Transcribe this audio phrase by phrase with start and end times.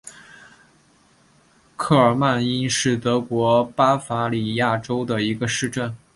[1.77, 5.95] 库尔迈因是德国巴伐利亚州的一个市镇。